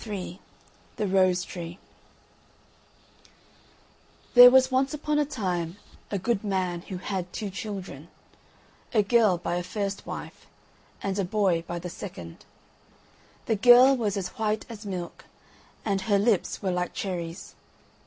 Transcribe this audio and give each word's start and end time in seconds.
THE 0.03 0.39
ROSE 1.07 1.43
TREE 1.43 1.77
There 4.33 4.49
was 4.49 4.71
once 4.71 4.95
upon 4.95 5.19
a 5.19 5.25
time 5.25 5.77
a 6.09 6.17
good 6.17 6.43
man 6.43 6.81
who 6.81 6.97
had 6.97 7.31
two 7.31 7.51
children: 7.51 8.07
a 8.95 9.03
girl 9.03 9.37
by 9.37 9.57
a 9.57 9.61
first 9.63 10.07
wife, 10.07 10.47
and 11.03 11.19
a 11.19 11.23
boy 11.23 11.63
by 11.67 11.77
the 11.77 11.87
second. 11.87 12.45
The 13.45 13.55
girl 13.55 13.95
was 13.95 14.17
as 14.17 14.29
white 14.29 14.65
as 14.69 14.87
milk, 14.87 15.25
and 15.85 16.01
her 16.01 16.17
lips 16.17 16.63
were 16.63 16.71
like 16.71 16.95
cherries. 16.95 17.53